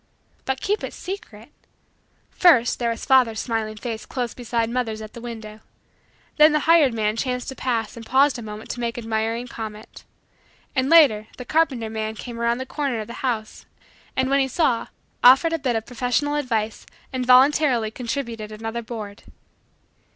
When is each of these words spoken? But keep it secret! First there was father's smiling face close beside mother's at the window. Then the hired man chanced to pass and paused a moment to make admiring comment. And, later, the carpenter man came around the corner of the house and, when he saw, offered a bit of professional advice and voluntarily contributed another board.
But 0.45 0.61
keep 0.61 0.83
it 0.83 0.93
secret! 0.95 1.51
First 2.31 2.79
there 2.79 2.89
was 2.89 3.05
father's 3.05 3.39
smiling 3.39 3.77
face 3.77 4.03
close 4.07 4.33
beside 4.33 4.67
mother's 4.67 4.99
at 4.99 5.13
the 5.13 5.21
window. 5.21 5.59
Then 6.37 6.53
the 6.53 6.61
hired 6.61 6.91
man 6.91 7.15
chanced 7.15 7.49
to 7.49 7.55
pass 7.55 7.95
and 7.95 8.03
paused 8.03 8.39
a 8.39 8.41
moment 8.41 8.71
to 8.71 8.79
make 8.79 8.97
admiring 8.97 9.47
comment. 9.47 10.03
And, 10.75 10.89
later, 10.89 11.27
the 11.37 11.45
carpenter 11.45 11.87
man 11.91 12.15
came 12.15 12.39
around 12.39 12.57
the 12.57 12.65
corner 12.65 12.99
of 13.01 13.05
the 13.09 13.13
house 13.21 13.67
and, 14.15 14.27
when 14.27 14.39
he 14.39 14.47
saw, 14.47 14.87
offered 15.23 15.53
a 15.53 15.59
bit 15.59 15.75
of 15.75 15.85
professional 15.85 16.33
advice 16.33 16.87
and 17.13 17.23
voluntarily 17.23 17.91
contributed 17.91 18.51
another 18.51 18.81
board. 18.81 19.21